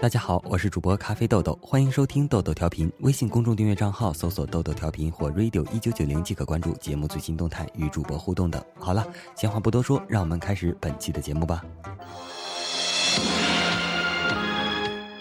[0.00, 2.90] 大家好，我是主播咖啡豆豆，欢迎收听豆豆调频。
[3.00, 8.66] 微信公众订阅账号搜索“豆豆调频”或 “radio 一九九零”即可关注节目最新动态与主播互动的。
[8.78, 9.06] 好了，
[9.36, 11.62] 闲话不多说，让我们开始本期的节目吧。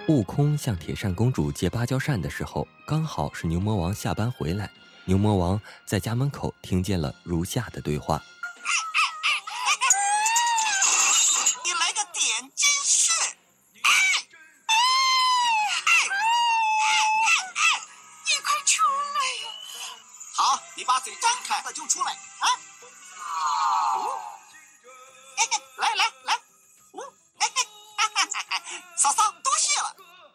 [0.07, 4.71] 悟空向铁扇公主借芭蕉扇的时候，刚好是牛魔王下班回来。
[5.03, 8.23] 牛魔王在家门口听见了如下的对话。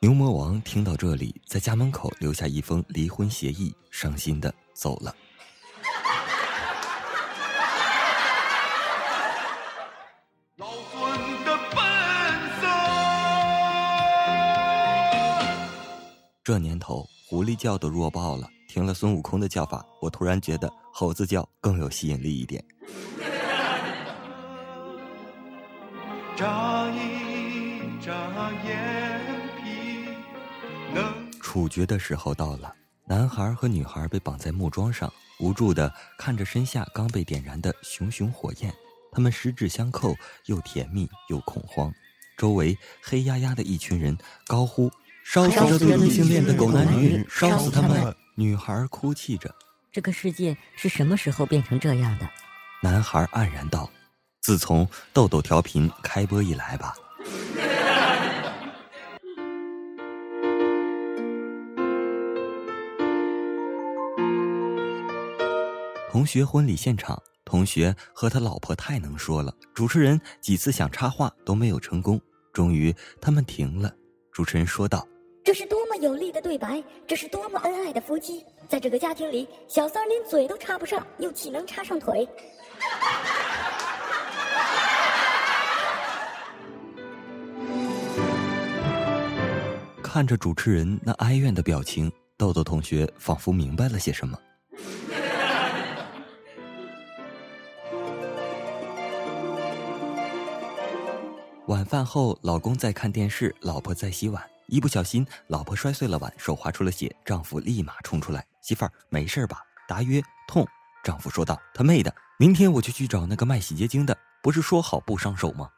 [0.04, 5.16] 牛魔王听到这里，在家门口留下一封离婚协议，伤心的走了。
[10.56, 11.82] 老孙的本
[12.60, 12.66] 色。
[16.44, 18.46] 这年头，狐狸叫都弱爆了。
[18.68, 22.62] 听了孙悟空的叫法，我突然觉得猴子叫更有吸引力一点。
[31.54, 32.74] 处决的时候到了，
[33.04, 38.74] 男孩和女孩被绑在木桩上，无助的看着身下刚被点燃的熊熊火焰，
[39.12, 41.94] 他们十指相扣，又甜蜜又恐慌。
[42.36, 44.90] 周围黑压压的一群人高呼
[45.24, 49.54] ：“烧死这对异性恋的狗男女，烧死他们！”女孩哭泣着
[49.92, 52.28] ：“这个世界是什么时候变成这样的？”
[52.82, 53.88] 男孩黯然道
[54.42, 56.96] ：“自从豆豆调频开播以来吧。”
[66.14, 72.20] 同学婚礼现场，同学和他老婆太能说了，主持人几次想插话都没有成功。
[72.52, 73.92] 终于，他们停了。
[74.30, 75.04] 主持人说道
[75.42, 82.28] ：“这是多么有力的对白，这是多么恩爱的夫妻，在这个家庭里，小三连嘴都插不上，又岂能插上腿？”
[90.00, 94.38] 看着主持人那哀怨的表情，豆豆同学仿佛明白了些什么。
[101.74, 104.40] 晚饭后，老公在看电视，老婆在洗碗。
[104.68, 107.12] 一不小心，老婆摔碎了碗，手划出了血。
[107.24, 110.64] 丈夫立马冲出来：“媳妇儿，没事吧？”答曰：“痛。”
[111.02, 115.68] 丈夫说道：“他妹的，明天我就去找那个卖洗洁精的，不是说好不伤手吗？”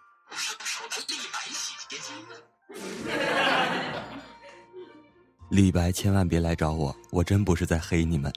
[5.49, 8.31] 李白，千万别来找我，我真不是在黑你们。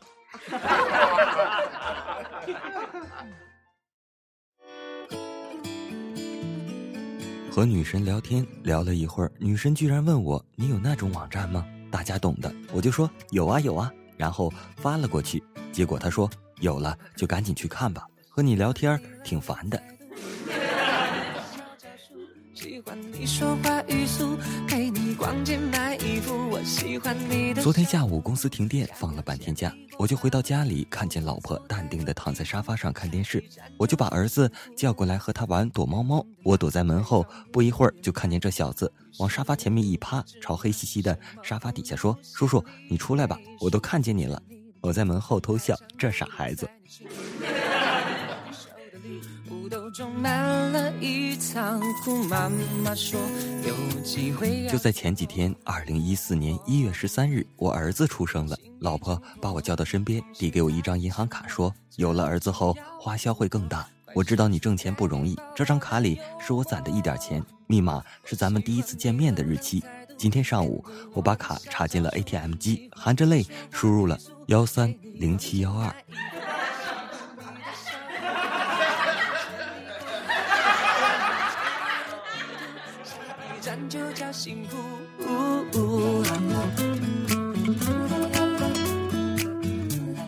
[7.59, 15.43] 和女神聊天聊了一会儿，女神居然问我：“你有那种网站吗？”大家懂的，我就说有啊有啊，然后发了过去。
[15.69, 16.29] 结果她说
[16.61, 18.07] 有了，就赶紧去看吧。
[18.29, 19.83] 和你聊天挺烦的。
[27.63, 33.43] 昨天下午公司停电，放了半天假，我就回到家里，看见老婆淡定地躺在沙发上看电视，
[33.77, 36.23] 我就把儿子叫过来和他玩躲猫猫。
[36.43, 44.39] 我躲在门后，不一会儿就看见这小子往沙发前面一趴，朝黑兮兮的沙发底下说：“叔叔，你出来吧，我都看见你了。”
[44.81, 46.69] 我在门后偷笑，这傻孩子。
[54.67, 58.57] 就在前几天，二零一四年一月十三日，我儿子出生了。
[58.79, 63.87] 老婆把我叫到身边，递给我一张银行卡，说：“有了儿子后，花销会更大。
[64.15, 69.83] 我知道你挣钱不容易，这张卡里是我攒的一点钱，密码是咱们第一次见面的日期。
[70.17, 75.95] 今天上午，我把卡插进了 ATM 机，含着泪输入了幺三零七幺二。”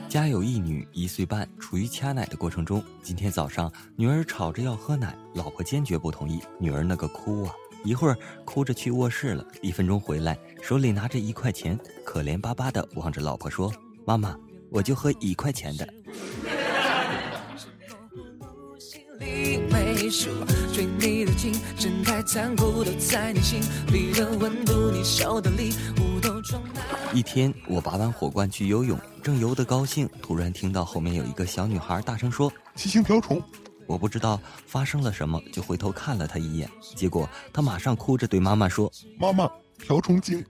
[0.09, 2.83] 家有一女一岁半，处于掐奶的过程中。
[3.01, 6.39] 今天早上，女儿吵着要喝奶，老婆坚决不同意。
[6.59, 7.53] 女儿那个哭啊，
[7.83, 13.73] 一会儿哭着去卧室了，一分钟回来，手里拿着一块钱，可怜巴巴的望着老婆说
[14.05, 14.37] ：“妈妈，
[14.69, 15.87] 我就喝一块钱的。
[27.13, 33.39] ”一天，我拔完火罐去游泳，正游得高兴，突然听到后面有一个小女孩大声说：“七星瓢虫！”
[33.85, 39.47] 我不知道发生了什么，就回头看了她一眼，结果她马上哭着对妈妈说：“妈妈，
[39.77, 40.43] 瓢虫精。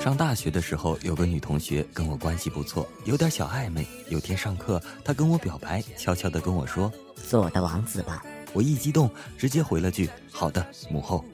[0.00, 3.86] 上大学的时候，有个女同学跟我关系不错，有点小暧昧。
[4.08, 6.92] 有天上课，她跟我表白，悄悄的跟我说
[7.28, 11.24] ：“做我的王子吧。”我一激动，直接回了句：“好的，母后。”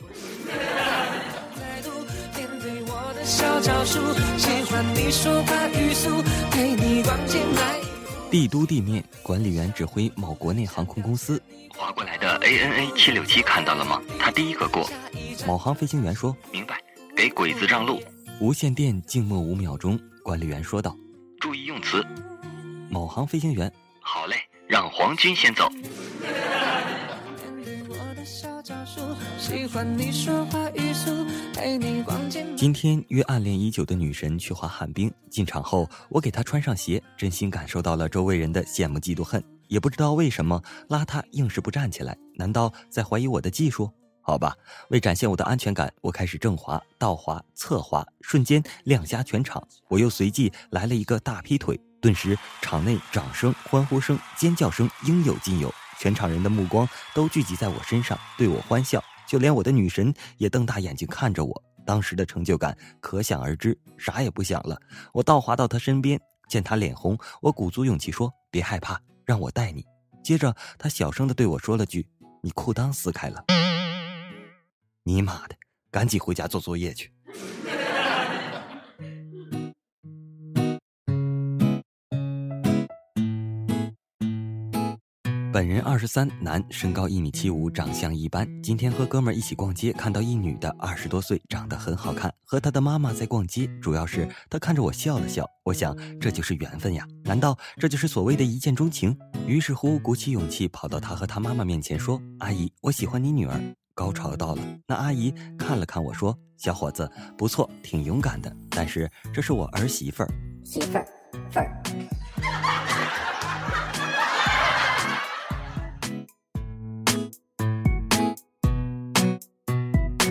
[8.31, 11.41] 帝都地面管理员指挥某国内航空公司
[11.71, 14.03] 划过来的 ANA 七六七看到了吗？
[14.19, 14.89] 他第一个过。
[15.47, 16.76] 某航飞行员说：“明白，给
[17.37, 18.01] 鬼子让路。”
[18.41, 20.97] 无线电静默五秒钟，管理员说道
[21.39, 22.03] ：“注意用词。”
[22.89, 24.37] 某航飞行员：“好嘞，
[24.67, 25.69] 让皇军先走。”
[32.57, 39.43] 今天约暗恋已久的女神去滑旱冰，进场后我给她穿上鞋，真心感受到了周围人的羡慕嫉妒恨。
[39.69, 43.91] 也不知道为什么，邋遢硬是不站起来，难道在怀疑我的技术？
[44.27, 44.57] 好吧，
[44.89, 49.65] 为展现我的安全感，我开始正滑、倒滑、侧滑，瞬间亮瞎全场。
[49.87, 59.01] 我又随即来了一个大劈腿，顿时场内掌声、欢呼声、尖叫声应有尽有，全场人的目光都聚集在我身上，对我欢笑。
[59.29, 63.79] 就连我的女神也瞪大眼睛看着我，当时的成就感可想而知。
[63.97, 64.77] 啥也不想了，
[65.13, 69.85] 我倒滑到她身边，见她脸红，我鼓足勇气说：“别害怕，让我带你。”
[70.21, 72.05] 接着她小声的对我说了句
[72.43, 73.45] ：“你裤裆撕开了。”
[75.09, 75.55] 你妈的，
[75.89, 77.13] 赶紧回家做作业去。
[85.53, 88.49] 本人二十三，男，身高一米七五，长相一般。
[88.61, 92.35] 今天和哥们儿一起逛街，看到一女的，二十多岁，长得很好看。
[92.43, 95.49] 和她的妈妈在逛街，主要是她看着我笑了笑。
[95.63, 99.17] 我想这就是缘分呀，难道这就是所谓的一见钟情？
[99.47, 103.57] 于是乎，鼓起勇气跑到她和她妈妈面前说：“阿姨，我喜欢你女儿。”
[103.97, 108.55] 高潮到了，那阿姨看了看我说：“小伙子，不错，挺勇敢的。
[108.69, 110.29] 但是这是我儿媳妇儿，
[110.63, 111.07] 媳妇儿，
[111.51, 111.83] 妇儿。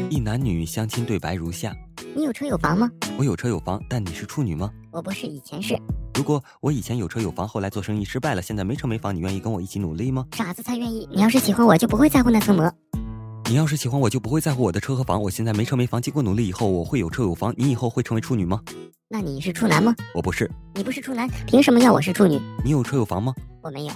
[0.12, 1.76] ”一男女相亲对白如下：
[2.16, 2.88] 你有车有房吗？
[3.18, 4.72] 我有车有房，但你是处女吗？
[4.92, 5.76] 我不是，以前是。
[6.14, 10.24] 如果我以前有车有房，后来做生意失败了，现在没车没房，你愿意跟我一起努力吗？
[10.34, 11.10] 傻子才愿意。
[11.12, 12.72] 你要是喜欢我，就不会在乎那层膜。
[13.47, 15.21] 你要是喜欢我，就不会在乎我的车和房。
[15.21, 17.53] 我现在没车没房，经过努力以后，我会有车有房。
[17.56, 18.59] 你以后会成为处女吗？
[19.07, 19.94] 那你是处男吗？
[20.15, 20.50] 我不是。
[20.74, 22.42] 你不是处男，凭什么要我是处女？
[22.63, 23.36] 你有车有房吗？
[23.62, 23.94] 我没有。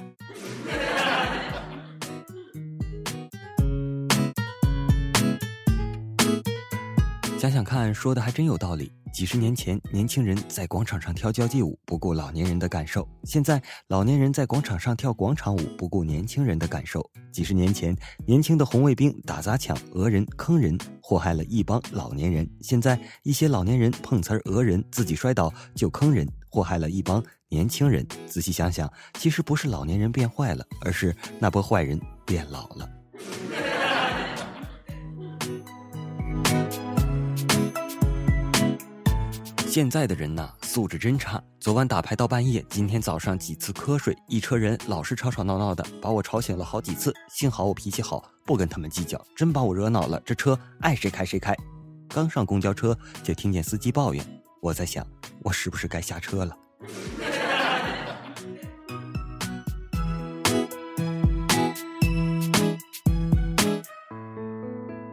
[7.40, 8.92] 想想看，说的还真有道理。
[9.14, 17.10] 几十年前，年轻人在广场上跳交际舞，不顾老年人的感受；现在，老年人在广场上跳广场舞，不顾年轻人的感受。
[17.32, 17.96] 几十年前，
[18.26, 28.06] 年轻的红卫兵打砸抢、讹人、坑人，祸害了一帮老年人；现在，一些老年人碰瓷儿讹人，自己摔倒就坑人，祸害了一帮年轻人。
[28.28, 32.90] 仔细想想，其实不是老年人变坏了，而是那波坏人变老了。
[39.70, 41.40] 现在的人呐，素质真差。
[41.60, 47.14] 昨晚打牌到半夜，今天早上几次瞌睡，一车人老是吵吵闹闹的，把我吵醒了好几次。
[47.30, 50.20] 幸好我脾气好，不跟他们计较，真把我惹恼了。
[50.26, 51.56] 这车爱谁开谁开。
[52.08, 54.26] 刚上公交车，就听见司机抱怨。
[54.60, 55.06] 我在想，
[55.44, 56.58] 我是不是该下车了？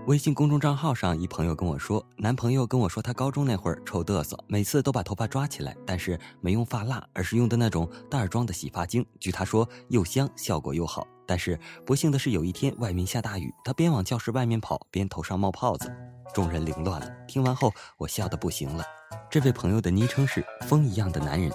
[0.07, 9.05] 微信公众账号上，一朋友跟我说，男朋友跟我说，他高中那会儿臭嘚瑟，每次都把头发抓起来，但是没用发蜡，而是用的那种袋装的洗发精。
[9.19, 11.05] 据他说，又香，效果又好。
[11.27, 15.93] 但是不幸的是，有一天外面下大雨，他边往教室外面跑，边头上冒泡子，
[16.33, 17.11] 众人凌乱了。
[17.27, 18.85] 听完后，我笑得不行了。
[19.29, 21.51] 这位朋友的昵称是“风一样的男人”，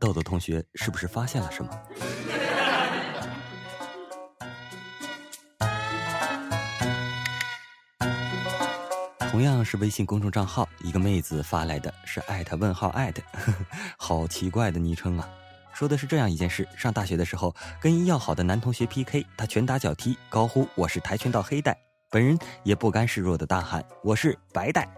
[0.00, 1.70] 豆豆同学是不是发现了什么？
[9.36, 13.20] 同样是微信公众账号，一个妹子发来的是艾特问号艾特，
[13.98, 15.28] 好奇怪的昵称啊！
[15.74, 21.76] 说的是这样一件事：上大学的时候，跟一要好的男同学 PK，他拳打脚踢，高呼我是跆拳道黑带，
[22.08, 24.88] 本人也不甘示弱的大喊我是白带。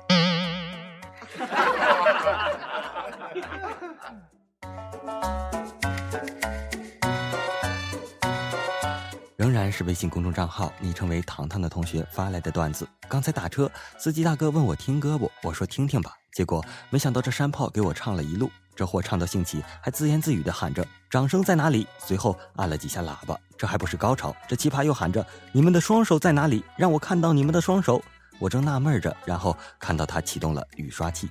[9.48, 12.86] 仍然是微信公众账号，昵称为糖糖的同学发来的段子。
[13.08, 15.30] 刚才打车，司机大哥问我听歌不？
[15.42, 16.12] 我说听听吧。
[16.34, 23.34] 结果没想到这山炮给我唱了一路，这货唱到兴起，还自言自语地喊着：“掌声在哪里？”随后按了几下喇叭。
[23.56, 26.62] 这还不是高潮，这奇葩又喊着：“你们的双手在哪里？
[26.76, 28.02] 让我看到你们的双手！”
[28.38, 31.26] 我正纳闷着，然后看到他启动了雨刷器。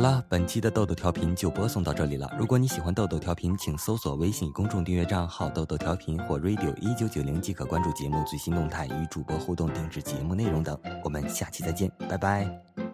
[0.00, 2.34] 好了，本期的豆豆调频就播送到这里了。
[2.38, 10.74] 如果你喜欢豆豆调频，请搜索微信公众订阅账号“豆豆调频”或 “radio 一九九零”即可关注节目最新动态与主播互动、定制节目内容等。
[11.04, 12.89] 我们下期再见，拜拜。